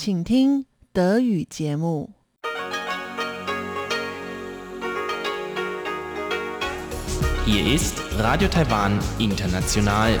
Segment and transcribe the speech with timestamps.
[0.00, 2.10] 请听德语节目。
[7.46, 10.18] Hier ist Radio Taiwan International.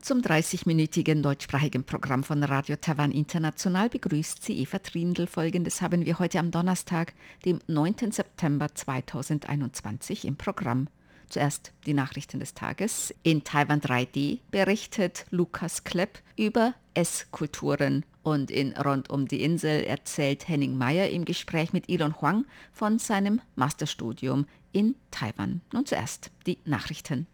[0.00, 5.26] Zum 30-minütigen deutschsprachigen Programm von Radio Taiwan International begrüßt sie Eva Trindl.
[5.26, 7.14] Folgendes haben wir heute am Donnerstag,
[7.44, 8.12] dem 9.
[8.12, 10.88] September 2021 im Programm.
[11.29, 13.13] Zuerst die Nachrichten des Tages.
[13.23, 18.05] In Taiwan 3D berichtet Lukas Klepp über Esskulturen.
[18.23, 22.99] Und in Rund um die Insel erzählt Henning Meyer im Gespräch mit Elon Huang von
[22.99, 25.61] seinem Masterstudium in Taiwan.
[25.71, 27.27] Nun zuerst die Nachrichten.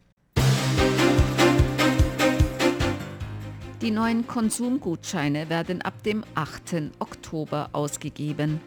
[3.81, 6.91] Die neuen Konsumgutscheine werden ab dem 8.
[6.99, 8.61] Oktober ausgegeben.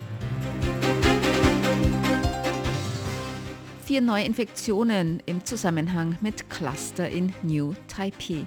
[3.87, 8.45] Vier Neuinfektionen im Zusammenhang mit Cluster in New Taipei.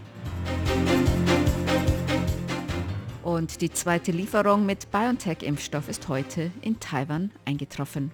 [3.23, 8.11] Und die zweite Lieferung mit BioNTech-Impfstoff ist heute in Taiwan eingetroffen.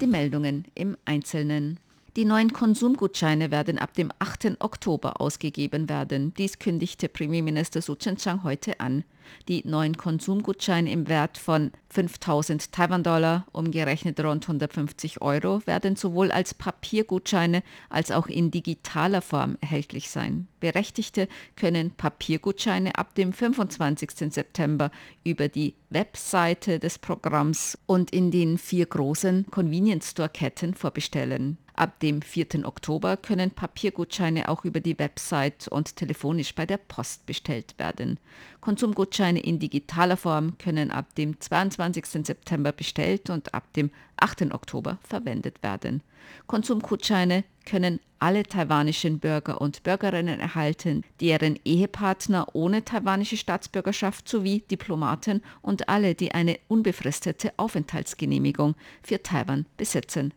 [0.00, 1.80] Die Meldungen im Einzelnen.
[2.16, 4.56] Die neuen Konsumgutscheine werden ab dem 8.
[4.58, 6.34] Oktober ausgegeben werden.
[6.34, 9.04] Dies kündigte Premierminister Su Chen-chang heute an.
[9.48, 16.52] Die neuen Konsumgutscheine im Wert von 5000 Taiwan-Dollar, umgerechnet rund 150 Euro, werden sowohl als
[16.52, 20.48] Papiergutscheine als auch in digitaler Form erhältlich sein.
[20.58, 24.32] Berechtigte können Papiergutscheine ab dem 25.
[24.32, 24.90] September
[25.22, 31.56] über die Webseite des Programms und in den vier großen Convenience Store Ketten vorbestellen.
[31.80, 32.66] Ab dem 4.
[32.66, 38.20] Oktober können Papiergutscheine auch über die Website und telefonisch bei der Post bestellt werden.
[38.60, 42.04] Konsumgutscheine in digitaler Form können ab dem 22.
[42.26, 44.52] September bestellt und ab dem 8.
[44.52, 46.02] Oktober verwendet werden.
[46.48, 55.40] Konsumgutscheine können alle taiwanischen Bürger und Bürgerinnen erhalten, deren Ehepartner ohne taiwanische Staatsbürgerschaft sowie Diplomaten
[55.62, 60.34] und alle, die eine unbefristete Aufenthaltsgenehmigung für Taiwan besitzen.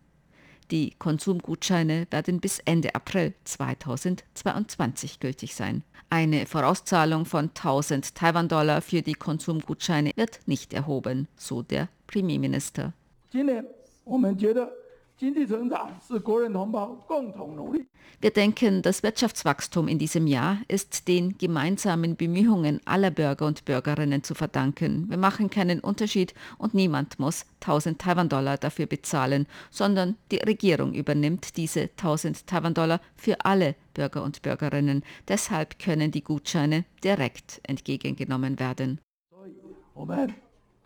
[0.73, 5.83] Die Konsumgutscheine werden bis Ende April 2022 gültig sein.
[6.11, 12.93] Eine Vorauszahlung von 1000 Taiwan-Dollar für die Konsumgutscheine wird nicht erhoben, so der Premierminister.
[13.31, 13.63] 今年
[14.05, 14.73] 我们觉得
[15.19, 17.89] 经济成长是国人同胞共同努力。
[18.21, 24.23] Wir denken, das Wirtschaftswachstum in diesem Jahr ist den gemeinsamen Bemühungen aller Bürger und Bürgerinnen
[24.23, 25.07] zu verdanken.
[25.09, 31.57] Wir machen keinen Unterschied und niemand muss 1000 Taiwan-Dollar dafür bezahlen, sondern die Regierung übernimmt
[31.57, 35.05] diese 1000 Taiwan-Dollar für alle Bürger und Bürgerinnen.
[35.27, 39.01] Deshalb können die Gutscheine direkt entgegengenommen werden.
[39.31, 39.53] 所以
[39.95, 40.33] 我们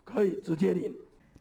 [0.04, 0.92] 可以直接领。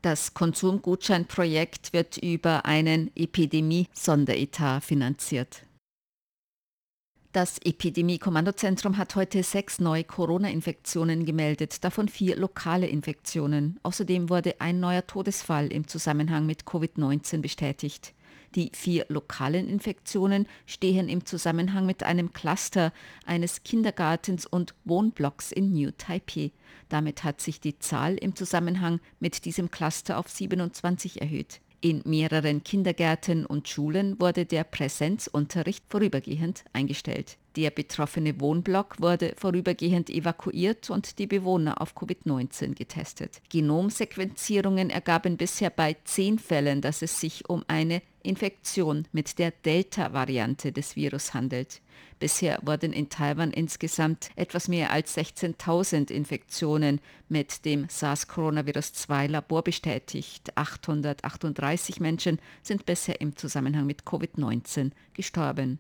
[0.06, 5.64] Das Konsumgutscheinprojekt wird über einen Epidemie-Sonderetat finanziert.
[7.32, 13.80] Das Epidemie-Kommandozentrum hat heute sechs neue Corona-Infektionen gemeldet, davon vier lokale Infektionen.
[13.82, 18.14] Außerdem wurde ein neuer Todesfall im Zusammenhang mit Covid-19 bestätigt.
[18.54, 22.92] Die vier lokalen Infektionen stehen im Zusammenhang mit einem Cluster
[23.24, 26.52] eines Kindergartens und Wohnblocks in New Taipei.
[26.88, 31.60] Damit hat sich die Zahl im Zusammenhang mit diesem Cluster auf 27 erhöht.
[31.82, 37.36] In mehreren Kindergärten und Schulen wurde der Präsenzunterricht vorübergehend eingestellt.
[37.54, 43.40] Der betroffene Wohnblock wurde vorübergehend evakuiert und die Bewohner auf Covid-19 getestet.
[43.50, 50.72] Genomsequenzierungen ergaben bisher bei zehn Fällen, dass es sich um eine Infektion mit der Delta-Variante
[50.72, 51.80] des Virus handelt.
[52.18, 60.56] Bisher wurden in Taiwan insgesamt etwas mehr als 16.000 Infektionen mit dem SARS-Coronavirus-2 Labor bestätigt.
[60.56, 65.78] 838 Menschen sind bisher im Zusammenhang mit Covid-19 gestorben.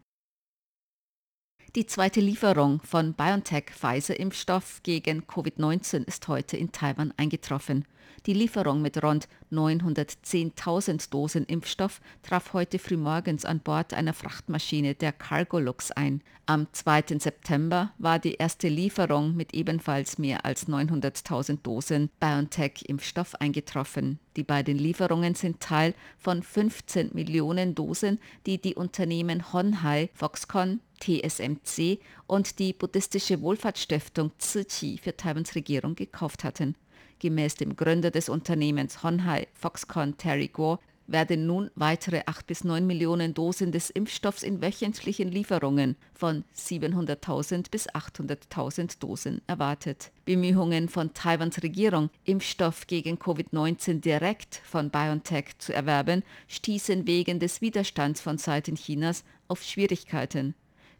[1.74, 7.84] Die zweite Lieferung von BioNTech-Pfizer-Impfstoff gegen Covid-19 ist heute in Taiwan eingetroffen.
[8.26, 15.12] Die Lieferung mit rund 910.000 Dosen Impfstoff traf heute frühmorgens an Bord einer Frachtmaschine der
[15.12, 16.22] Cargolux ein.
[16.44, 17.20] Am 2.
[17.20, 24.18] September war die erste Lieferung mit ebenfalls mehr als 900.000 Dosen BioNTech-Impfstoff eingetroffen.
[24.36, 32.00] Die beiden Lieferungen sind Teil von 15 Millionen Dosen, die die Unternehmen Honhai, Foxconn, TSMC
[32.26, 36.74] und die buddhistische Wohlfahrtsstiftung Chi für Taiwans Regierung gekauft hatten.
[37.18, 42.86] Gemäß dem Gründer des Unternehmens Honhai, Foxconn Terry Guo, werden nun weitere 8 bis 9
[42.86, 50.10] Millionen Dosen des Impfstoffs in wöchentlichen Lieferungen von 700.000 bis 800.000 Dosen erwartet.
[50.24, 57.60] Bemühungen von Taiwans Regierung, Impfstoff gegen Covid-19 direkt von BioNTech zu erwerben, stießen wegen des
[57.60, 60.54] Widerstands von Seiten Chinas auf Schwierigkeiten.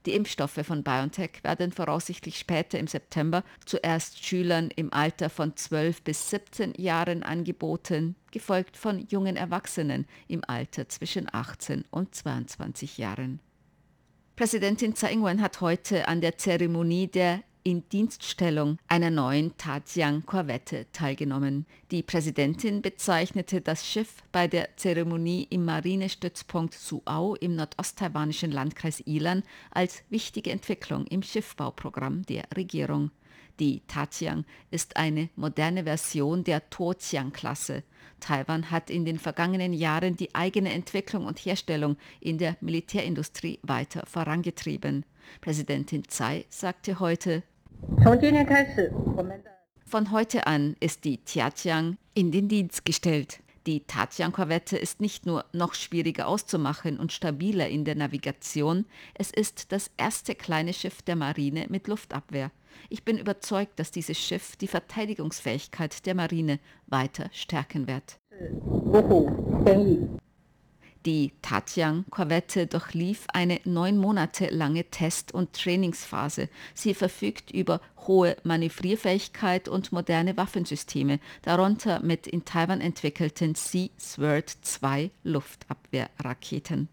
[0.06, 6.02] Die Impfstoffe von BioNTech werden voraussichtlich später im September zuerst Schülern im Alter von 12
[6.02, 13.40] bis 17 Jahren angeboten, gefolgt von jungen Erwachsenen im Alter zwischen 18 und 22 Jahren.
[14.36, 21.66] Präsidentin Tsai Ing-wen hat heute an der Zeremonie der Indienststellung einer neuen Tatiang-Korvette teilgenommen.
[21.90, 29.42] Die Präsidentin bezeichnete das Schiff bei der Zeremonie im Marinestützpunkt Suau im nordosttaiwanischen Landkreis Ilan
[29.72, 33.10] als wichtige Entwicklung im Schiffbauprogramm der Regierung.
[33.58, 37.82] Die Tatiang ist eine moderne Version der Tojiang-Klasse.
[38.20, 44.04] Taiwan hat in den vergangenen Jahren die eigene Entwicklung und Herstellung in der Militärindustrie weiter
[44.06, 45.04] vorangetrieben.
[45.40, 47.42] Präsidentin Tsai sagte heute,
[49.86, 53.40] von heute an ist die Tiatiang in den Dienst gestellt.
[53.66, 59.72] Die Tatian-Korvette ist nicht nur noch schwieriger auszumachen und stabiler in der Navigation, es ist
[59.72, 62.52] das erste kleine Schiff der Marine mit Luftabwehr.
[62.90, 68.20] Ich bin überzeugt, dass dieses Schiff die Verteidigungsfähigkeit der Marine weiter stärken wird.
[71.06, 76.48] Die Tatiang-Korvette durchlief eine neun Monate lange Test- und Trainingsphase.
[76.74, 85.12] Sie verfügt über hohe Manövrierfähigkeit und moderne Waffensysteme, darunter mit in Taiwan entwickelten Sea-Sword 2
[85.22, 86.88] Luftabwehrraketen.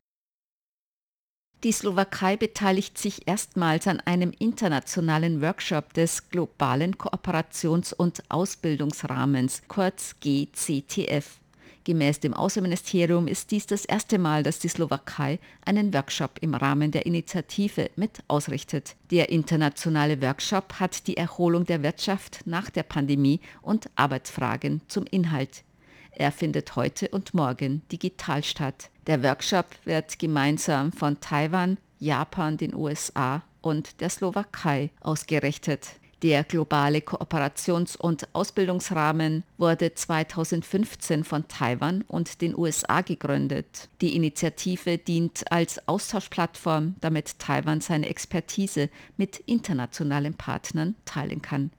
[1.64, 10.18] Die Slowakei beteiligt sich erstmals an einem internationalen Workshop des globalen Kooperations- und Ausbildungsrahmens, kurz
[10.20, 11.40] GCTF.
[11.86, 16.92] Gemäß dem Außenministerium ist dies das erste Mal, dass die Slowakei einen Workshop im Rahmen
[16.92, 18.96] der Initiative mit ausrichtet.
[19.12, 25.64] Der internationale Workshop hat die Erholung der Wirtschaft nach der Pandemie und Arbeitsfragen zum Inhalt.
[26.12, 28.90] Er findet heute und morgen digital statt.
[29.08, 35.90] Der Workshop wird gemeinsam von Taiwan, Japan, den USA und der Slowakei ausgerichtet.
[36.24, 43.90] Der globale Kooperations- und Ausbildungsrahmen wurde 2015 von Taiwan und den USA gegründet.
[44.00, 51.72] Die Initiative dient als Austauschplattform, damit Taiwan seine Expertise mit internationalen Partnern teilen kann.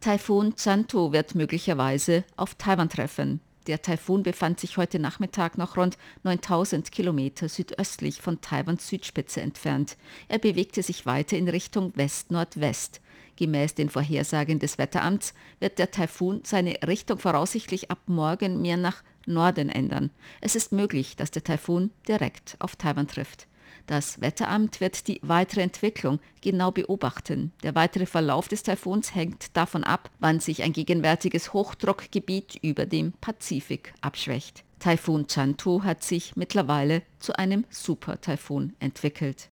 [0.00, 3.40] Taifun Chanto wird möglicherweise auf Taiwan treffen.
[3.68, 9.98] Der Taifun befand sich heute Nachmittag noch rund 9000 Kilometer südöstlich von Taiwans Südspitze entfernt.
[10.28, 13.02] Er bewegte sich weiter in Richtung West-Nordwest.
[13.36, 19.02] Gemäß den Vorhersagen des Wetteramts wird der Taifun seine Richtung voraussichtlich ab morgen mehr nach
[19.26, 20.08] Norden ändern.
[20.40, 23.46] Es ist möglich, dass der Taifun direkt auf Taiwan trifft.
[23.88, 27.52] Das Wetteramt wird die weitere Entwicklung genau beobachten.
[27.62, 33.12] Der weitere Verlauf des Taifuns hängt davon ab, wann sich ein gegenwärtiges Hochdruckgebiet über dem
[33.12, 34.62] Pazifik abschwächt.
[34.78, 39.48] Taifun Chantu hat sich mittlerweile zu einem Super-Taifun entwickelt.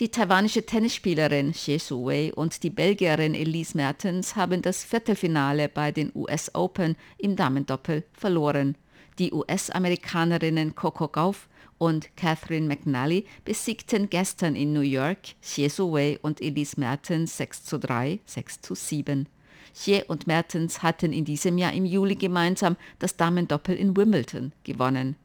[0.00, 6.10] Die taiwanische Tennisspielerin Xie Su-wei und die Belgierin Elise Mertens haben das Viertelfinale bei den
[6.16, 8.76] US Open im Damendoppel verloren.
[9.20, 16.40] Die US-Amerikanerinnen Coco Gauff und Catherine McNally besiegten gestern in New York Xie Wei und
[16.40, 19.28] Elise Mertens 6 zu 3, 6 zu 7.
[19.74, 25.16] Xie und Mertens hatten in diesem Jahr im Juli gemeinsam das Damendoppel in Wimbledon gewonnen.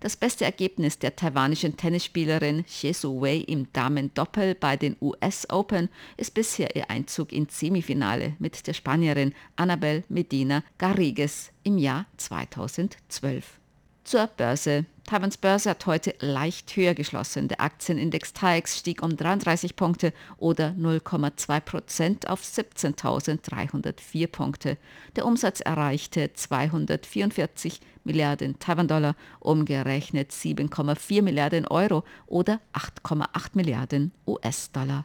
[0.00, 6.34] Das beste Ergebnis der taiwanischen Tennisspielerin Xie Wei im Damendoppel bei den US Open ist
[6.34, 13.58] bisher ihr Einzug ins Semifinale mit der Spanierin Annabel Medina Garrigues im Jahr 2012.
[14.06, 14.84] Zur Börse.
[15.02, 17.48] Taiwans Börse hat heute leicht höher geschlossen.
[17.48, 24.78] Der Aktienindex TAIEX stieg um 33 Punkte oder 0,2 Prozent auf 17.304 Punkte.
[25.16, 35.04] Der Umsatz erreichte 244 Milliarden Taiwan-Dollar, umgerechnet 7,4 Milliarden Euro oder 8,8 Milliarden US-Dollar.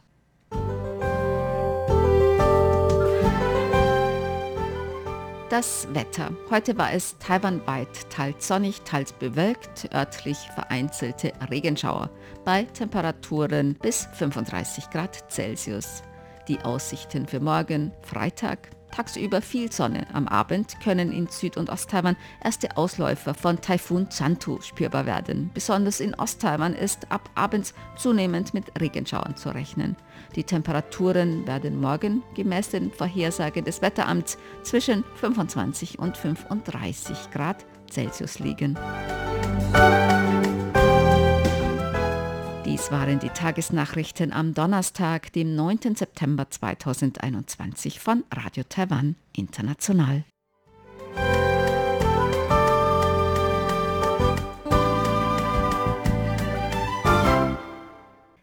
[5.52, 6.30] Das Wetter.
[6.48, 12.08] Heute war es taiwanweit teils sonnig, teils bewölkt, örtlich vereinzelte Regenschauer
[12.42, 16.04] bei Temperaturen bis 35 Grad Celsius.
[16.48, 20.06] Die Aussichten für morgen, Freitag, Tagsüber viel Sonne.
[20.12, 25.50] Am Abend können in Süd- und Osttaiwan erste Ausläufer von Taifun Chantu spürbar werden.
[25.52, 29.96] Besonders in Osttaiwan ist ab abends zunehmend mit Regenschauern zu rechnen.
[30.36, 38.38] Die Temperaturen werden morgen gemäß den Vorhersagen des Wetteramts zwischen 25 und 35 Grad Celsius
[38.38, 38.78] liegen.
[42.82, 45.94] Dies waren die Tagesnachrichten am Donnerstag, dem 9.
[45.94, 50.24] September 2021 von Radio Taiwan International.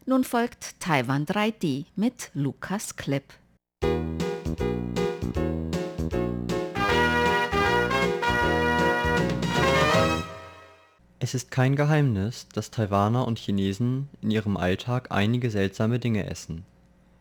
[0.06, 3.34] Nun folgt Taiwan 3D mit Lukas Klepp.
[11.22, 16.64] Es ist kein Geheimnis, dass Taiwaner und Chinesen in ihrem Alltag einige seltsame Dinge essen.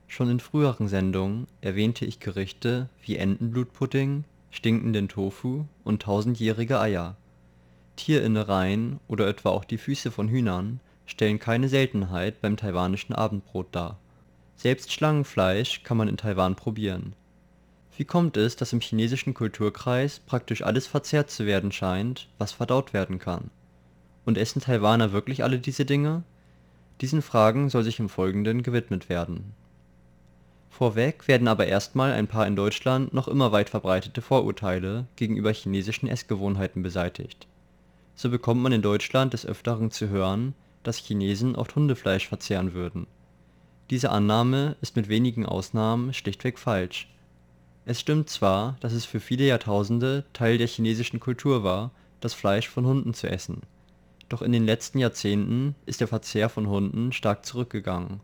[0.08, 7.18] Schon in früheren Sendungen erwähnte ich Gerichte wie Entenblutpudding, stinkenden Tofu und tausendjährige Eier.
[7.98, 14.00] Tierinnereien oder etwa auch die Füße von Hühnern stellen keine Seltenheit beim taiwanischen Abendbrot dar.
[14.56, 17.16] Selbst Schlangenfleisch kann man in Taiwan probieren.
[17.98, 22.94] Wie kommt es, dass im chinesischen Kulturkreis praktisch alles verzehrt zu werden scheint, was verdaut
[22.94, 23.52] werden kann?
[24.26, 26.24] Und essen Taiwaner wirklich alle diese Dinge?
[27.02, 29.54] Diesen Fragen soll sich im Folgenden gewidmet werden.
[30.70, 36.08] Vorweg werden aber erstmal ein paar in Deutschland noch immer weit verbreitete Vorurteile gegenüber chinesischen
[36.08, 37.48] Essgewohnheiten beseitigt.
[38.16, 43.08] So bekommt man in Deutschland des Öfteren zu hören, dass Chinesen oft Hundefleisch verzehren würden.
[43.90, 47.10] Diese Annahme ist mit wenigen Ausnahmen schlichtweg falsch.
[47.86, 52.68] Es stimmt zwar, dass es für viele Jahrtausende Teil der chinesischen Kultur war, das Fleisch
[52.68, 53.62] von Hunden zu essen
[54.30, 58.22] doch in den letzten Jahrzehnten ist der Verzehr von Hunden stark zurückgegangen.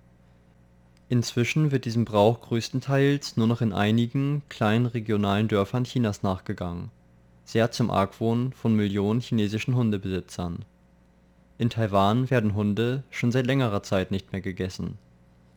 [1.10, 6.90] Inzwischen wird diesem Brauch größtenteils nur noch in einigen kleinen regionalen Dörfern Chinas nachgegangen,
[7.44, 10.66] sehr zum Argwohn von Millionen chinesischen Hundebesitzern.
[11.58, 14.98] In Taiwan werden Hunde schon seit längerer Zeit nicht mehr gegessen.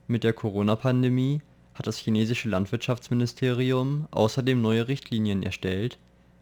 [0.06, 1.40] Mit der Corona-Pandemie
[1.74, 5.98] hat das chinesische Landwirtschaftsministerium außerdem neue Richtlinien erstellt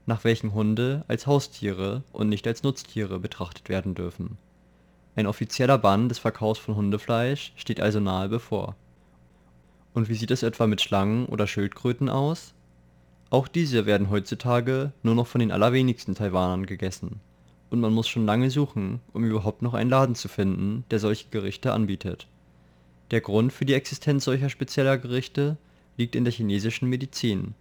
[0.07, 4.39] nach welchen Hunde als Haustiere und nicht als Nutztiere betrachtet werden dürfen.
[5.17, 8.77] Ein offizieller Bann des Verkaufs von Hundefleisch steht also nahe bevor.
[9.95, 12.55] Und wie sieht es etwa mit Schlangen oder Schildkröten aus?
[13.31, 17.21] Auch diese werden heutzutage nur noch von den allerwenigsten Taiwanern gegessen.
[17.71, 21.29] Und man muss schon lange suchen, um überhaupt noch einen Laden zu finden, der solche
[21.31, 22.29] Gerichte anbietet.
[23.11, 25.57] Der Grund für die Existenz solcher spezieller Gerichte
[25.97, 27.55] liegt in der chinesischen Medizin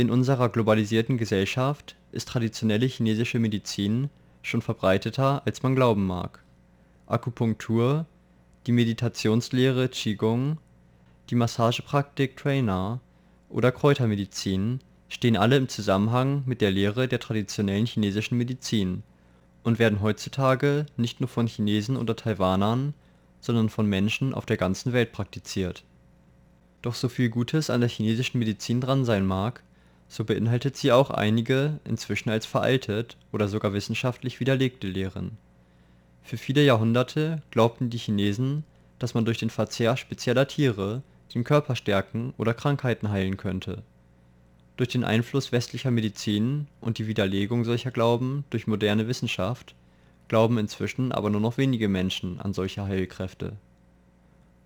[0.00, 4.08] in unserer globalisierten Gesellschaft ist traditionelle chinesische Medizin
[4.40, 6.42] schon verbreiteter, als man glauben mag.
[7.06, 8.06] Akupunktur,
[8.66, 10.56] die Meditationslehre Qigong,
[11.28, 13.00] die Massagepraktik Trainer
[13.50, 14.80] oder Kräutermedizin
[15.10, 19.02] stehen alle im Zusammenhang mit der Lehre der traditionellen chinesischen Medizin
[19.64, 22.94] und werden heutzutage nicht nur von Chinesen oder Taiwanern,
[23.40, 25.84] sondern von Menschen auf der ganzen Welt praktiziert.
[26.80, 29.62] Doch so viel Gutes an der chinesischen Medizin dran sein mag
[30.10, 35.38] so beinhaltet sie auch einige inzwischen als veraltet oder sogar wissenschaftlich widerlegte Lehren.
[36.24, 38.64] Für viele Jahrhunderte glaubten die Chinesen,
[38.98, 41.02] dass man durch den Verzehr spezieller Tiere
[41.32, 43.84] den Körper stärken oder Krankheiten heilen könnte.
[44.76, 49.76] Durch den Einfluss westlicher Medizin und die Widerlegung solcher Glauben durch moderne Wissenschaft
[50.26, 53.52] glauben inzwischen aber nur noch wenige Menschen an solche Heilkräfte.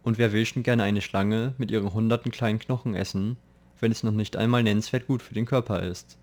[0.03, 3.37] Und wer will schon gerne eine Schlange mit ihren hunderten kleinen Knochen essen
[3.81, 6.19] wenn es noch nicht einmal nennenswert gut für den Körper ist.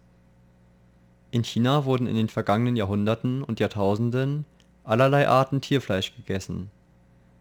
[1.32, 4.46] In China wurden in den vergangenen Jahrhunderten und Jahrtausenden
[4.84, 6.70] allerlei Arten Tierfleisch gegessen.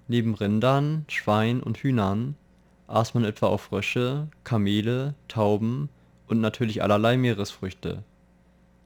[0.09, 2.37] Neben Rindern, Schwein und Hühnern
[2.91, 5.89] aß man etwa auch Frösche, Kamele, Tauben
[6.27, 8.03] und natürlich allerlei Meeresfrüchte.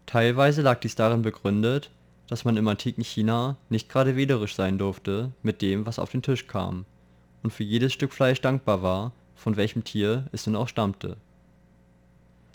[0.07, 1.91] Teilweise lag dies darin begründet,
[2.29, 6.23] dass man im antiken China nicht gerade wählerisch sein durfte mit dem, was auf den
[6.23, 6.85] Tisch kam,
[7.43, 11.17] und für jedes Stück Fleisch dankbar war, von welchem Tier es nun auch stammte.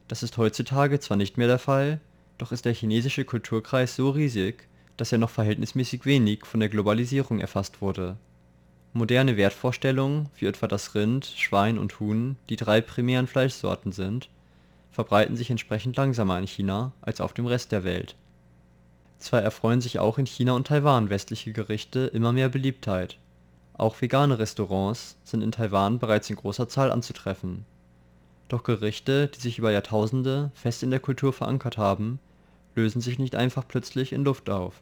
[0.07, 1.99] Das ist heutzutage zwar nicht mehr der Fall,
[2.37, 4.67] doch ist der chinesische Kulturkreis so riesig,
[4.97, 8.17] dass er noch verhältnismäßig wenig von der Globalisierung erfasst wurde.
[8.93, 14.29] Moderne Wertvorstellungen, wie etwa das Rind, Schwein und Huhn die drei primären Fleischsorten sind,
[14.91, 18.15] verbreiten sich entsprechend langsamer in China als auf dem Rest der Welt.
[19.19, 23.17] Zwar erfreuen sich auch in China und Taiwan westliche Gerichte immer mehr Beliebtheit
[23.79, 27.65] auch vegane Restaurants sind in Taiwan bereits in großer Zahl anzutreffen.
[28.49, 32.19] Doch Gerichte, die sich über Jahrtausende fest in der Kultur verankert haben,
[32.75, 34.81] lösen sich nicht einfach plötzlich in Luft auf.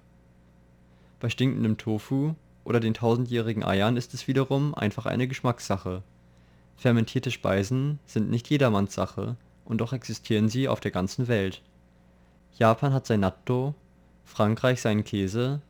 [1.19, 6.03] Bei stinkendem Tofu oder den tausendjährigen Eiern ist es wiederum einfach eine Geschmackssache.
[6.75, 9.35] Fermentierte Speisen sind nicht jedermanns Sache
[9.65, 11.61] und doch existieren sie auf der ganzen Welt.
[12.57, 13.75] Japan hat sein Natto,
[14.25, 15.61] Frankreich seinen Käse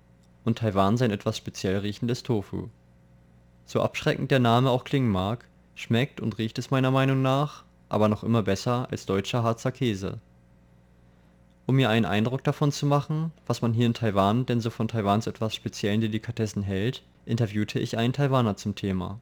[0.43, 2.69] und Taiwan sein etwas speziell riechendes Tofu
[3.67, 5.45] so abschreckend der Name auch klingen mag,
[5.75, 10.19] schmeckt und riecht es meiner Meinung nach aber noch immer besser als deutscher Harzer Käse.
[11.65, 14.87] Um mir einen Eindruck davon zu machen, was man hier in Taiwan denn so von
[14.87, 19.19] Taiwans etwas speziellen Delikatessen hält, interviewte ich einen Taiwaner zum Thema.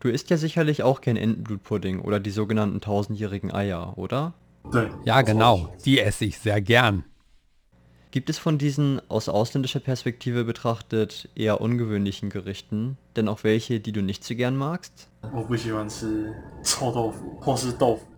[0.00, 4.34] Du isst ja sicherlich auch gern Entenblutpudding oder die sogenannten tausendjährigen Eier, oder?
[5.04, 5.72] Ja, genau.
[5.84, 7.04] Die esse ich sehr gern.
[8.10, 13.92] Gibt es von diesen aus ausländischer Perspektive betrachtet eher ungewöhnlichen Gerichten denn auch welche, die
[13.92, 15.10] du nicht so gern magst?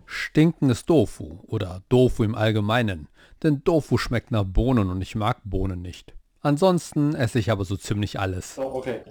[0.05, 3.07] Stinkendes Tofu oder Tofu im Allgemeinen,
[3.43, 6.13] denn Tofu schmeckt nach Bohnen und ich mag Bohnen nicht.
[6.41, 8.57] Ansonsten esse ich aber so ziemlich alles.
[8.57, 9.01] Oh, okay.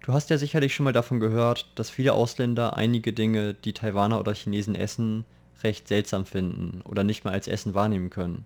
[0.00, 4.18] Du hast ja sicherlich schon mal davon gehört, dass viele Ausländer einige Dinge, die Taiwaner
[4.18, 5.24] oder Chinesen essen,
[5.62, 8.44] recht seltsam finden oder nicht mal als Essen wahrnehmen können.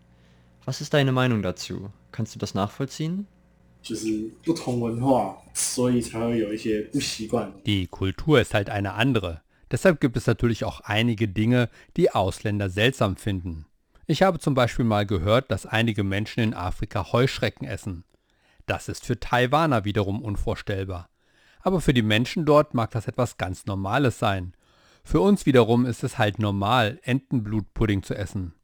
[0.66, 1.92] Was ist deine Meinung dazu?
[2.10, 3.28] Kannst du das nachvollziehen?
[7.66, 9.42] Die Kultur ist halt eine andere.
[9.70, 13.66] Deshalb gibt es natürlich auch einige Dinge, die Ausländer seltsam finden.
[14.08, 18.02] Ich habe zum Beispiel mal gehört, dass einige Menschen in Afrika Heuschrecken essen.
[18.66, 21.08] Das ist für Taiwaner wiederum unvorstellbar.
[21.60, 24.52] Aber für die Menschen dort mag das etwas ganz Normales sein.
[25.04, 28.55] Für uns wiederum ist es halt normal, Entenblutpudding zu essen.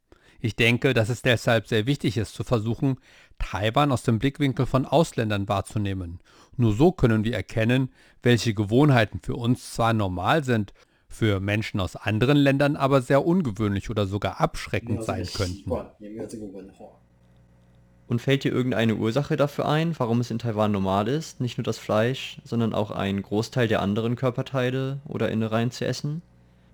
[0.44, 2.96] Ich denke, dass es deshalb sehr wichtig ist, zu versuchen,
[3.38, 6.18] Taiwan aus dem Blickwinkel von Ausländern wahrzunehmen.
[6.56, 7.90] Nur so können wir erkennen,
[8.24, 10.74] welche Gewohnheiten für uns zwar normal sind,
[11.06, 15.70] für Menschen aus anderen Ländern aber sehr ungewöhnlich oder sogar abschreckend sein könnten.
[18.08, 21.64] Und fällt dir irgendeine Ursache dafür ein, warum es in Taiwan normal ist, nicht nur
[21.64, 26.20] das Fleisch, sondern auch einen Großteil der anderen Körperteile oder Innereien zu essen?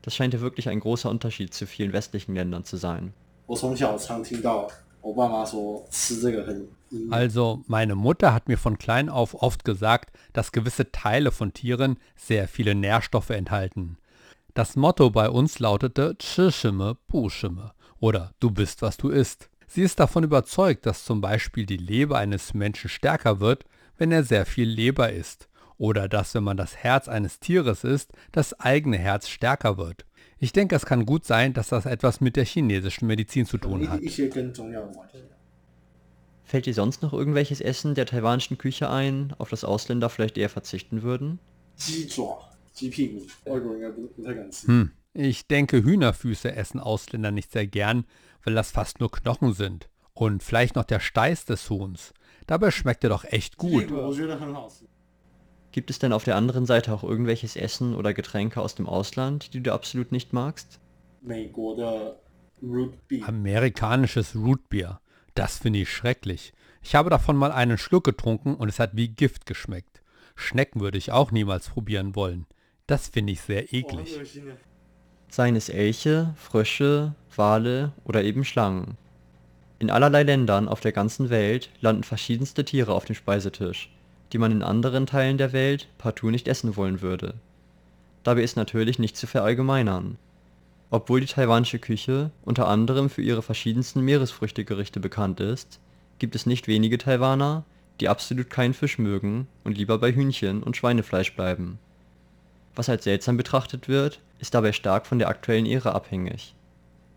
[0.01, 3.13] Das scheint ja wirklich ein großer Unterschied zu vielen westlichen Ländern zu sein.
[3.48, 4.68] 我从小常听到
[5.02, 11.98] 我爸妈说吃这个很阴 Also meine Mutter hat mir von klein auf oft gesagt, dass gewisse Teile von Tieren
[12.16, 13.98] sehr viele Nährstoffe enthalten.
[14.54, 19.50] Das Motto bei uns lautete 吃什么不什么 oder du bist was du isst.
[19.68, 23.66] Sie ist davon überzeugt, dass zum Beispiel die Leber eines Menschen stärker wird,
[23.98, 28.12] wenn er sehr viel Leber isst oder dass wenn man das Herz eines Tieres isst,
[28.32, 30.06] das eigene Herz stärker wird.
[30.41, 33.89] Ich denke, es kann gut sein, dass das etwas mit der chinesischen Medizin zu tun
[33.91, 34.01] hat.
[36.45, 40.49] Fällt dir sonst noch irgendwelches Essen der taiwanischen Küche ein, auf das Ausländer vielleicht eher
[40.49, 41.41] verzichten würden?
[44.67, 44.93] Hm.
[45.13, 48.05] Ich denke, Hühnerfüße essen Ausländer nicht sehr gern,
[48.45, 49.89] weil das fast nur Knochen sind.
[50.15, 52.15] Und vielleicht noch der Steiß des Huhns.
[52.47, 53.91] Dabei schmeckt er doch echt gut.
[55.79, 59.55] Gibt es denn auf der anderen Seite auch irgendwelches Essen oder Getränke aus dem Ausland,
[59.55, 60.81] die du absolut nicht magst?
[63.23, 64.99] Amerikanisches Rootbier.
[65.37, 66.53] Das finde ich schrecklich.
[66.83, 70.03] Ich habe davon mal einen Schluck getrunken und es hat wie Gift geschmeckt.
[70.35, 72.47] Schnecken würde ich auch niemals probieren wollen.
[72.89, 74.19] Das finde ich sehr eklig.
[75.29, 78.97] Seien es Elche, Frösche, Wale oder eben Schlangen.
[79.79, 83.93] In allerlei Ländern auf der ganzen Welt landen verschiedenste Tiere auf dem Speisetisch
[84.33, 87.35] die man in anderen Teilen der Welt partout nicht essen wollen würde.
[88.23, 90.19] Dabei ist natürlich nicht zu verallgemeinern.
[90.91, 95.81] Obwohl die taiwanische Küche unter anderem für ihre verschiedensten Meeresfrüchtegerichte bekannt ist,
[96.19, 97.65] gibt es nicht wenige Taiwaner,
[98.01, 101.79] die absolut keinen Fisch mögen und lieber bei Hühnchen und Schweinefleisch bleiben.
[102.75, 106.55] Was als seltsam betrachtet wird, ist dabei stark von der aktuellen Ära abhängig.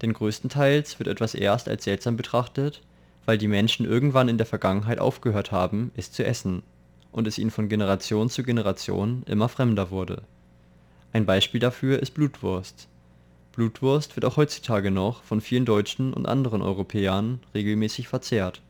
[0.02, 2.82] Denn größtenteils wird etwas erst als seltsam betrachtet,
[3.26, 6.64] weil die Menschen irgendwann in der Vergangenheit aufgehört haben, es zu essen
[7.12, 10.24] und es ihnen von Generation zu Generation immer fremder wurde.
[11.14, 12.88] Ein Beispiel dafür ist Blutwurst.
[13.52, 18.62] Blutwurst wird auch heutzutage noch von vielen Deutschen und anderen Europäern regelmäßig verzehrt.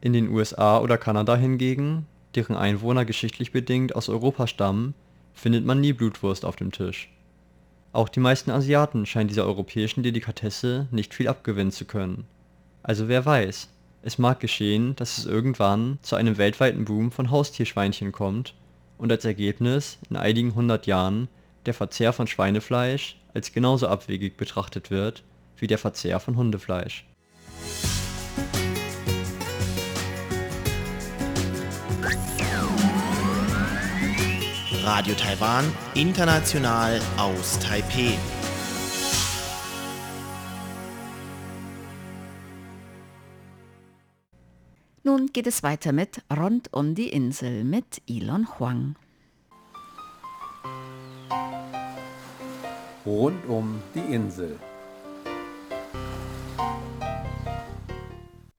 [0.00, 4.94] In den USA oder Kanada hingegen, deren Einwohner geschichtlich bedingt aus Europa stammen,
[5.34, 7.10] findet man nie Blutwurst auf dem Tisch.
[7.92, 12.24] Auch die meisten Asiaten scheinen dieser europäischen Delikatesse nicht viel abgewinnen zu können.
[12.82, 13.68] Also wer weiß,
[14.02, 18.54] es mag geschehen, dass es irgendwann zu einem weltweiten Boom von Haustierschweinchen kommt
[18.96, 21.28] und als Ergebnis in einigen hundert Jahren
[21.66, 25.22] der Verzehr von Schweinefleisch als genauso abwegig betrachtet wird
[25.56, 27.04] wie der Verzehr von Hundefleisch.
[34.84, 38.16] Radio Taiwan, international aus Taipeh.
[45.32, 48.96] Geht es weiter mit Rund um die Insel mit Elon Huang.
[53.06, 54.58] Rund um die Insel.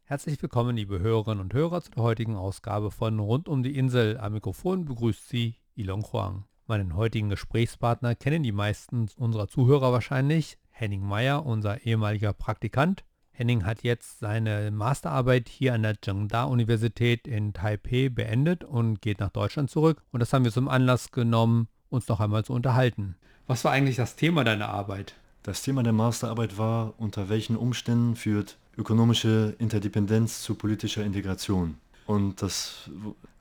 [0.05, 4.17] Herzlich willkommen, liebe Hörerinnen und Hörer, zu der heutigen Ausgabe von Rund um die Insel.
[4.17, 6.45] Am Mikrofon begrüßt Sie Ilon Huang.
[6.65, 10.57] Meinen heutigen Gesprächspartner kennen die meisten unserer Zuhörer wahrscheinlich.
[10.69, 13.03] Henning Meyer, unser ehemaliger Praktikant.
[13.39, 19.29] Henning hat jetzt seine Masterarbeit hier an der Zhengda-Universität in Taipei beendet und geht nach
[19.29, 20.01] Deutschland zurück.
[20.11, 23.15] Und das haben wir zum Anlass genommen, uns noch einmal zu unterhalten.
[23.47, 25.15] Was war eigentlich das Thema deiner Arbeit?
[25.41, 31.77] Das Thema der Masterarbeit war, unter welchen Umständen führt ökonomische Interdependenz zu politischer Integration.
[32.07, 32.89] Und das,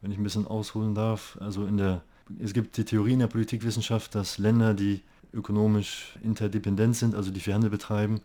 [0.00, 2.02] wenn ich ein bisschen ausholen darf, also in der,
[2.38, 7.40] es gibt die Theorie in der Politikwissenschaft, dass Länder, die ökonomisch interdependent sind, also die
[7.40, 8.20] viel Handel betreiben,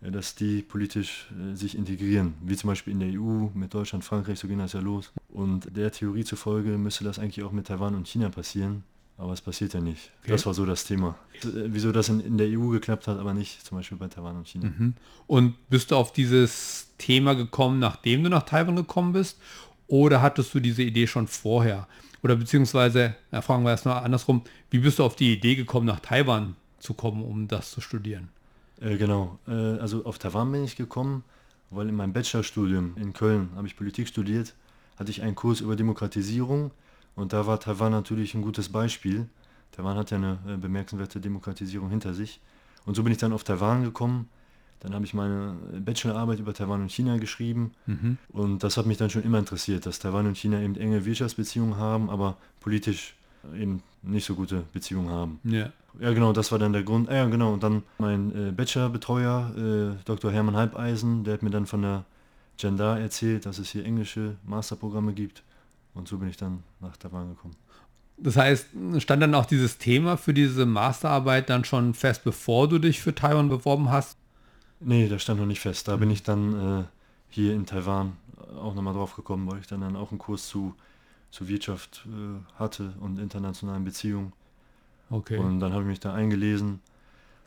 [0.00, 4.38] dass die politisch äh, sich integrieren, wie zum Beispiel in der EU mit Deutschland, Frankreich,
[4.38, 5.12] so ging das ja los.
[5.28, 8.84] Und der Theorie zufolge müsste das eigentlich auch mit Taiwan und China passieren,
[9.18, 10.10] aber es passiert ja nicht.
[10.22, 10.32] Okay.
[10.32, 11.16] Das war so das Thema.
[11.42, 14.36] Äh, Wieso das in, in der EU geklappt hat, aber nicht zum Beispiel bei Taiwan
[14.36, 14.72] und China.
[14.76, 14.94] Mhm.
[15.26, 19.38] Und bist du auf dieses Thema gekommen, nachdem du nach Taiwan gekommen bist?
[19.86, 21.88] Oder hattest du diese Idee schon vorher?
[22.22, 26.00] Oder beziehungsweise, ja, fragen wir erstmal andersrum, wie bist du auf die Idee gekommen, nach
[26.00, 28.28] Taiwan zu kommen, um das zu studieren?
[28.80, 31.22] Äh, genau, äh, also auf Taiwan bin ich gekommen,
[31.70, 34.54] weil in meinem Bachelorstudium in Köln habe ich Politik studiert,
[34.98, 36.70] hatte ich einen Kurs über Demokratisierung
[37.14, 39.28] und da war Taiwan natürlich ein gutes Beispiel.
[39.72, 42.40] Taiwan hat ja eine äh, bemerkenswerte Demokratisierung hinter sich.
[42.86, 44.28] Und so bin ich dann auf Taiwan gekommen.
[44.80, 47.72] Dann habe ich meine Bachelorarbeit über Taiwan und China geschrieben.
[48.32, 51.76] Und das hat mich dann schon immer interessiert, dass Taiwan und China eben enge Wirtschaftsbeziehungen
[51.76, 53.14] haben, aber politisch
[53.54, 55.38] eben nicht so gute Beziehungen haben.
[55.44, 55.70] Ja.
[55.98, 57.08] Ja, genau, das war dann der Grund.
[57.08, 60.30] Ah, ja, genau, und dann mein äh, Bachelorbetreuer, äh, Dr.
[60.30, 62.04] Hermann Halbeisen, der hat mir dann von der
[62.56, 65.42] Gender erzählt, dass es hier englische Masterprogramme gibt.
[65.94, 67.56] Und so bin ich dann nach Taiwan gekommen.
[68.16, 68.66] Das heißt,
[68.98, 73.14] stand dann auch dieses Thema für diese Masterarbeit dann schon fest, bevor du dich für
[73.14, 74.18] Taiwan beworben hast?
[74.78, 75.88] Nee, das stand noch nicht fest.
[75.88, 76.84] Da bin ich dann äh,
[77.30, 78.16] hier in Taiwan
[78.58, 80.74] auch nochmal drauf gekommen, weil ich dann, dann auch einen Kurs zu,
[81.30, 84.32] zu Wirtschaft äh, hatte und internationalen Beziehungen.
[85.10, 85.36] Okay.
[85.36, 86.80] Und dann habe ich mich da eingelesen.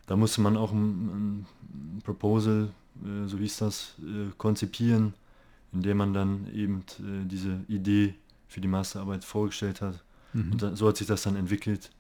[0.06, 1.46] Da musste man auch ein,
[1.96, 2.70] ein Proposal,
[3.04, 5.14] äh, so hieß das, äh, konzipieren,
[5.72, 8.16] in dem man dann eben äh, diese Idee
[8.48, 10.04] für die Masterarbeit vorgestellt hat.
[10.34, 11.92] Und da, so hat sich das dann entwickelt.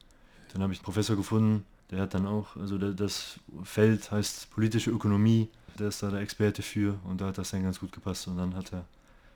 [0.52, 4.49] Dann habe ich einen Professor gefunden, der hat dann auch, also der, das Feld heißt
[4.52, 7.91] politische Ökonomie, der ist da der Experte für und da hat das dann ganz gut
[7.91, 8.86] gepasst und dann hat er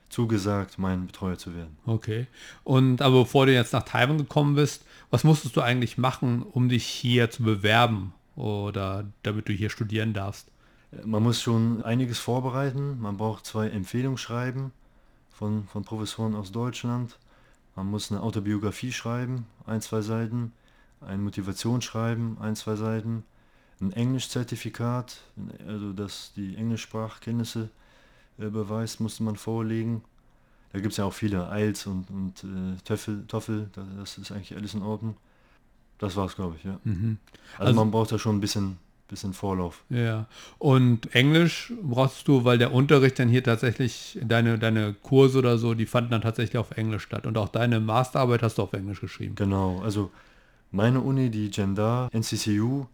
[0.08, 1.76] zugesagt, mein Betreuer zu werden.
[1.86, 2.26] Okay.
[2.64, 6.68] Und aber bevor du jetzt nach Taiwan gekommen bist, was musstest du eigentlich machen, um
[6.68, 10.48] dich hier zu bewerben oder damit du hier studieren darfst?
[11.04, 13.00] Man muss schon einiges vorbereiten.
[13.00, 14.72] Man braucht zwei Empfehlungsschreiben
[15.30, 17.18] von, von Professoren aus Deutschland.
[17.76, 20.52] Man muss eine Autobiografie schreiben, ein, zwei Seiten.
[21.00, 23.24] Ein Motivationsschreiben, ein, zwei Seiten.
[23.80, 25.20] Ein Englischzertifikat,
[25.66, 27.70] also das die Englischsprachkenntnisse
[28.38, 30.02] äh, beweist, musste man vorlegen.
[30.72, 32.76] Da gibt es ja auch viele IELTS und, und äh,
[33.26, 35.16] TOEFL, da- das ist eigentlich alles in Ordnung.
[35.98, 36.78] Das war's, glaube ich, ja.
[36.84, 37.16] Also,
[37.58, 38.76] Also- man braucht da schon ein bisschen,
[39.08, 39.82] bisschen Vorlauf.
[39.88, 40.26] Ja.
[40.58, 45.72] Und Englisch brauchst du, weil der Unterricht dann hier tatsächlich, deine, deine Kurse oder so,
[45.74, 47.26] die fanden dann tatsächlich auf Englisch statt.
[47.26, 49.34] Und auch deine Masterarbeit hast du auf Englisch geschrieben.
[49.34, 50.10] Genau, also
[50.70, 52.84] meine Uni, die Gender NCCU,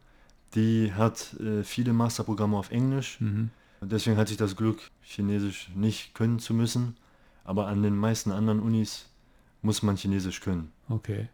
[0.55, 3.19] die hat äh, viele Masterprogramme auf Englisch.
[3.91, 6.97] Deswegen hatte ich das Glück, Chinesisch nicht können zu müssen.
[7.45, 9.07] Aber an den meisten anderen Unis
[9.63, 10.73] muss man Chinesisch können.
[10.89, 11.29] Okay.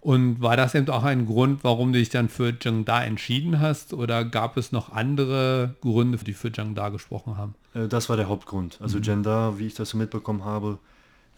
[0.00, 3.92] Und war das eben auch ein Grund, warum du dich dann für Zhengda entschieden hast?
[3.92, 7.54] Oder gab es noch andere Gründe, die für Zhengda gesprochen haben?
[7.74, 8.78] Äh, das war der Hauptgrund.
[8.80, 10.78] Also Gender, wie ich das so mitbekommen habe,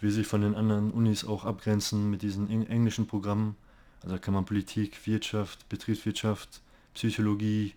[0.00, 3.56] will sich von den anderen Unis auch abgrenzen mit diesen eng englischen Programmen.
[4.02, 6.60] Also kann man Politik, Wirtschaft, Betriebswirtschaft,
[6.94, 7.74] Psychologie,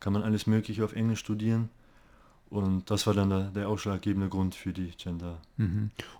[0.00, 1.70] kann man alles Mögliche auf Englisch studieren.
[2.48, 5.38] Und das war dann der, der ausschlaggebende Grund für die Gender.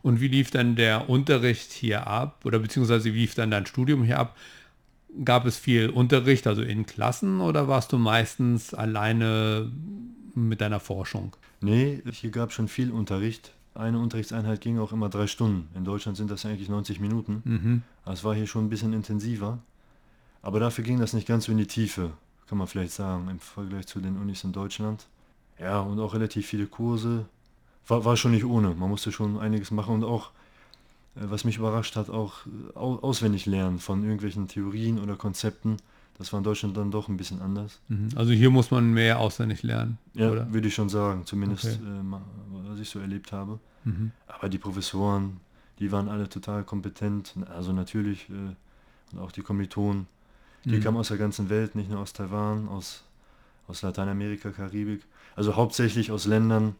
[0.03, 2.41] Und wie lief dann der Unterricht hier ab?
[2.45, 4.37] Oder beziehungsweise wie lief dann dein Studium hier ab?
[5.25, 9.71] Gab es viel Unterricht, also in Klassen, oder warst du meistens alleine
[10.35, 11.35] mit deiner Forschung?
[11.61, 13.53] Nee, hier gab es schon viel Unterricht.
[13.75, 15.69] Eine Unterrichtseinheit ging auch immer drei Stunden.
[15.75, 17.83] In Deutschland sind das eigentlich 90 Minuten.
[18.05, 19.59] Aber Es war hier schon ein bisschen intensiver.
[20.43, 22.13] Aber dafür ging das nicht ganz so in die Tiefe,
[22.49, 25.07] kann man vielleicht sagen, im Vergleich zu den Unis in Deutschland.
[25.59, 27.27] Ja, und auch relativ viele Kurse.
[27.89, 28.75] War, war schon nicht ohne.
[28.75, 30.31] Man musste schon einiges machen und auch,
[31.17, 35.77] äh, was mich überrascht hat, auch äh, au- auswendig lernen von irgendwelchen Theorien oder Konzepten.
[36.19, 37.79] Das war in Deutschland dann doch ein bisschen anders.
[37.89, 38.09] Mhm.
[38.17, 40.51] Also hier muss man mehr auswendig lernen, Ja, oder?
[40.53, 41.75] würde ich schon sagen, zumindest Okay.
[41.85, 43.59] äh, was ich so erlebt habe.
[43.85, 44.13] Mhm.
[44.27, 45.41] Aber die Professoren,
[45.79, 48.33] die waren alle total kompetent, also natürlich, äh,
[49.15, 50.07] und auch die Kommilitonen,
[50.65, 50.81] die Mhm.
[50.81, 53.05] kamen aus der ganzen Welt, nicht nur aus Taiwan, aus,
[53.69, 55.03] aus Lateinamerika, Karibik,
[55.35, 56.75] also hauptsächlich aus Ländern,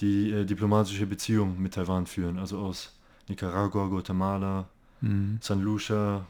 [0.00, 2.94] die äh, diplomatische Beziehungen mit Taiwan führen, also aus
[3.28, 4.68] Nicaragua, Guatemala,
[5.00, 5.38] Mhm.
[5.40, 6.24] San Lucia,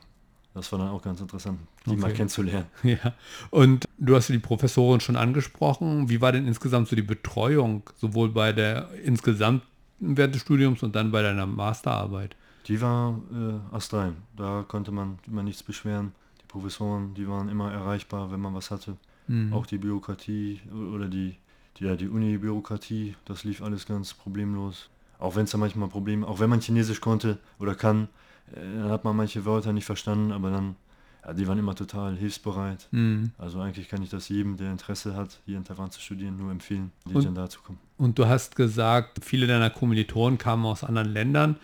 [0.54, 2.16] das war dann auch ganz interessant, die mal Okay.
[2.16, 2.66] kennenzulernen.
[2.82, 3.12] Ja,
[3.50, 6.08] und du hast die Professorin schon angesprochen.
[6.08, 9.62] Wie war denn insgesamt so die Betreuung, sowohl bei der insgesamt
[10.00, 12.34] während des Studiums und dann bei deiner Masterarbeit?
[12.66, 14.16] Die war äh, astrein.
[14.36, 16.12] Da konnte man immer nichts beschweren.
[16.40, 18.96] Die Professoren, die waren immer erreichbar, wenn man was hatte.
[19.28, 19.52] Mhm.
[19.52, 20.60] Auch die Bürokratie
[20.94, 21.36] oder die,
[21.78, 24.90] Die, ja, die Uni-Bürokratie, das lief alles ganz problemlos.
[25.18, 28.08] Auch wenn es da manchmal Probleme, auch wenn man Chinesisch konnte oder kann,
[28.54, 30.76] äh, dann hat man manche Wörter nicht verstanden, aber dann,
[31.24, 32.88] ja, die waren immer total hilfsbereit.
[32.90, 33.30] Mhm.
[33.38, 36.50] Also eigentlich kann ich das jedem, der Interesse hat, hier in Taiwan zu studieren, nur
[36.50, 37.78] empfehlen, die Und- dann dazu kommen.
[37.96, 41.56] Und du hast gesagt, viele deiner Kommilitonen kamen aus anderen Ländern.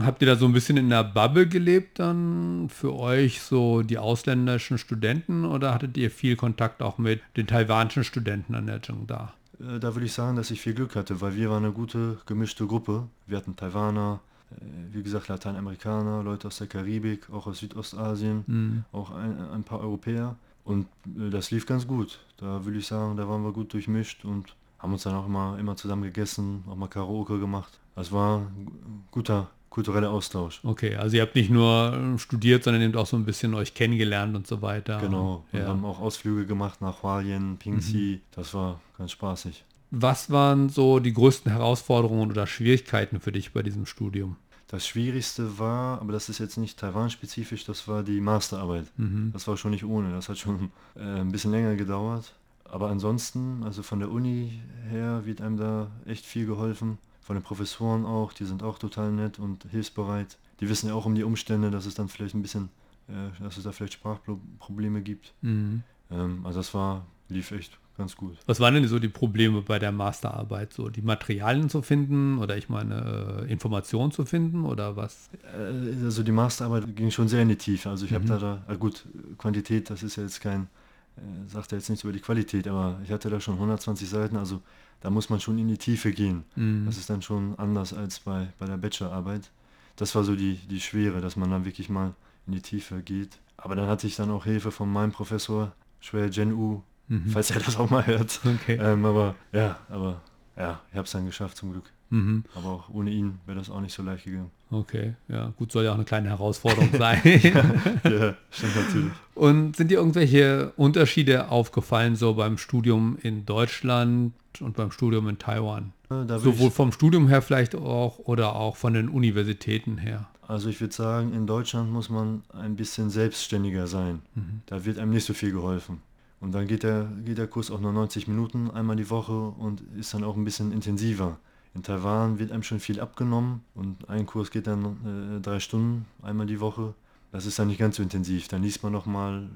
[0.00, 3.98] Habt ihr da so ein bisschen in der Bubble gelebt dann für euch, so die
[3.98, 9.32] ausländischen Studenten, oder hattet ihr viel Kontakt auch mit den taiwanischen Studenten an der Zhengda?
[9.60, 12.18] Äh, Da würde ich sagen, dass ich viel Glück hatte, weil wir waren eine gute,
[12.26, 13.04] gemischte Gruppe.
[13.26, 14.20] Wir hatten Taiwaner,
[14.52, 18.84] äh, wie gesagt Lateinamerikaner, Leute aus der Karibik, auch aus Südostasien, Mhm.
[18.92, 20.36] auch ein, ein paar Europäer.
[20.64, 20.86] Und
[21.18, 22.18] äh, das lief ganz gut.
[22.36, 25.56] Da würde ich sagen, da waren wir gut durchmischt und haben uns dann auch immer,
[25.58, 27.78] immer zusammen gegessen, auch mal Karaoke gemacht.
[27.94, 28.68] Das war ein
[29.10, 30.60] guter kultureller Austausch.
[30.64, 33.74] Okay, also ihr habt nicht nur äh, studiert, sondern eben auch so ein bisschen euch
[33.74, 34.98] kennengelernt und so weiter.
[35.02, 35.44] Genau.
[35.52, 35.66] Wir Ja.
[35.68, 38.22] haben auch Ausflüge gemacht nach Hualien, Pingxi.
[38.34, 39.64] Das war ganz spaßig.
[39.90, 44.36] Was waren so die größten Herausforderungen oder Schwierigkeiten für dich bei diesem Studium?
[44.68, 48.86] Das Schwierigste war, aber das ist jetzt nicht Taiwan-spezifisch, das war die Masterarbeit.
[48.96, 49.30] Mhm.
[49.34, 52.32] Das war schon nicht ohne, das hat schon äh, ein bisschen länger gedauert.
[52.64, 54.58] Aber ansonsten, also von der Uni
[54.90, 56.98] her wird einem da echt viel geholfen.
[57.26, 60.38] Von den Professoren auch, die sind auch total nett und hilfsbereit.
[60.60, 62.68] Die wissen ja auch um die Umstände, dass es dann vielleicht ein bisschen,
[63.08, 65.34] äh, dass es da vielleicht Sprachprobleme gibt.
[65.42, 65.82] Mhm.
[66.12, 68.36] Ähm, also das war, lief echt ganz gut.
[68.46, 70.72] Was waren denn so die Probleme bei der Masterarbeit?
[70.72, 75.28] So die Materialien zu finden oder ich meine äh, Informationen zu finden oder was?
[75.52, 77.90] Äh, Also die Masterarbeit ging schon sehr in die Tiefe.
[77.90, 78.28] Also ich habe Mhm.
[78.28, 79.04] da, da, ah gut,
[79.36, 80.68] Quantität, das ist ja jetzt kein,
[81.16, 84.36] äh, sagt ja jetzt nichts über die Qualität, aber ich hatte da schon 120 Seiten,
[84.36, 84.62] also
[85.06, 86.42] da muss man schon in die Tiefe gehen.
[86.56, 86.84] Mhm.
[86.84, 89.52] Das ist dann schon anders als bei, bei der Bachelorarbeit.
[89.94, 92.12] Das war so die, die Schwere, dass man dann wirklich mal
[92.48, 93.38] in die Tiefe geht.
[93.56, 97.28] Aber dann hatte ich dann auch Hilfe von meinem Professor, Shui Jen U, Mhm.
[97.30, 98.40] falls er das auch mal hört.
[98.44, 98.78] Okay.
[98.82, 100.20] Ähm, aber ja, aber
[100.56, 101.88] ja, ich habe es dann geschafft zum Glück.
[102.10, 102.42] Mhm.
[102.56, 104.50] Aber auch ohne ihn wäre das auch nicht so leicht gegangen.
[104.70, 107.20] Okay, ja, gut, soll ja auch eine kleine Herausforderung sein.
[107.24, 109.12] ja, stimmt natürlich.
[109.34, 115.38] Und sind dir irgendwelche Unterschiede aufgefallen, so beim Studium in Deutschland und beim Studium in
[115.38, 115.92] Taiwan?
[116.10, 120.26] Äh, Sowohl vom Studium her vielleicht auch oder auch von den Universitäten her.
[120.48, 124.22] also ich würde sagen, in Deutschland muss man ein bisschen selbstständiger sein.
[124.34, 124.62] Mhm.
[124.66, 126.00] Da wird einem nicht so viel geholfen.
[126.40, 129.80] Und dann geht der, geht der Kurs auch nur 90 Minuten einmal die Woche und
[129.98, 131.38] ist dann auch ein bisschen intensiver.
[131.76, 136.06] In Taiwan wird einem schon viel abgenommen und ein Kurs geht dann äh, drei Stunden
[136.22, 136.94] einmal die Woche.
[137.32, 138.48] Das ist dann nicht ganz so intensiv.
[138.48, 139.46] Dann liest man nochmal,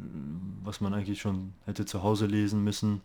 [0.62, 3.00] was man eigentlich schon hätte zu Hause lesen müssen.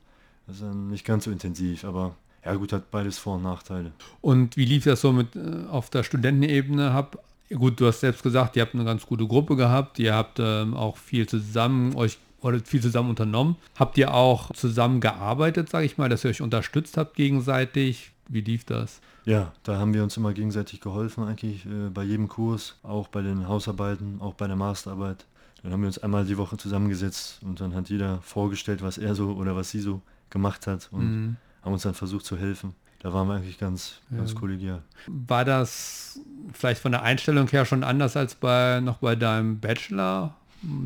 [0.45, 3.93] Das ist dann nicht ganz so intensiv, aber ja gut, hat beides Vor- und Nachteile.
[4.19, 6.91] Und wie lief das so mit äh, auf der Studentenebene?
[6.91, 7.17] Hab,
[7.49, 10.73] gut, du hast selbst gesagt, ihr habt eine ganz gute Gruppe gehabt, ihr habt ähm,
[10.73, 12.17] auch viel zusammen euch
[12.65, 13.56] viel zusammen unternommen.
[13.75, 18.12] Habt ihr auch zusammen gearbeitet, sage ich mal, dass ihr euch unterstützt habt gegenseitig?
[18.28, 19.02] Wie lief das?
[19.26, 23.22] Ja, da haben wir uns immer gegenseitig geholfen eigentlich, äh, bei jedem Kurs, auch bei
[23.22, 25.26] den Hausarbeiten, auch bei der Masterarbeit.
[25.64, 29.16] Dann haben wir uns einmal die Woche zusammengesetzt und dann hat jeder vorgestellt, was er
[29.16, 31.38] so oder was sie so gemacht hat und Mhm.
[31.64, 32.74] haben uns dann versucht zu helfen.
[33.00, 34.40] Da waren wir eigentlich ganz, ganz Ja.
[34.40, 34.82] kollegial.
[35.08, 36.20] War das
[36.54, 40.36] vielleicht von der Einstellung her schon anders als bei noch bei deinem Bachelor?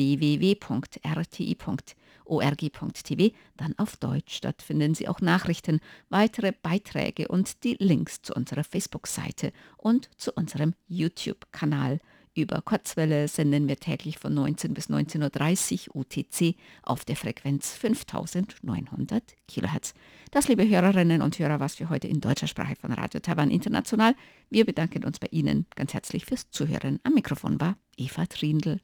[2.29, 4.41] www.rti.org.tv, dann auf Deutsch.
[4.41, 10.33] Dort finden Sie auch Nachrichten, weitere Beiträge und die Links zu unserer Facebook-Seite und zu
[10.33, 11.99] unserem YouTube-Kanal.
[12.35, 19.25] Über Kurzwelle senden wir täglich von 19 bis 19.30 Uhr UTC auf der Frequenz 5900
[19.49, 19.95] kHz.
[20.31, 24.14] Das, liebe Hörerinnen und Hörer, was für heute in deutscher Sprache von Radio Taiwan International.
[24.51, 27.01] Wir bedanken uns bei Ihnen ganz herzlich fürs Zuhören.
[27.03, 28.81] Am Mikrofon war Eva Trindl.